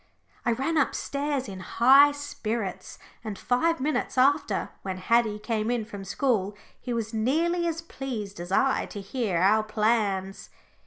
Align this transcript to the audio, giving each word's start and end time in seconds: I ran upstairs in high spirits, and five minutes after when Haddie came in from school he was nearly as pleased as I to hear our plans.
I 0.47 0.53
ran 0.53 0.77
upstairs 0.77 1.47
in 1.47 1.59
high 1.59 2.11
spirits, 2.13 2.97
and 3.23 3.37
five 3.37 3.79
minutes 3.79 4.17
after 4.17 4.71
when 4.81 4.97
Haddie 4.97 5.37
came 5.37 5.69
in 5.69 5.85
from 5.85 6.05
school 6.05 6.57
he 6.79 6.91
was 6.91 7.13
nearly 7.13 7.67
as 7.67 7.83
pleased 7.83 8.39
as 8.39 8.51
I 8.51 8.87
to 8.87 8.99
hear 8.99 9.37
our 9.37 9.61
plans. 9.61 10.49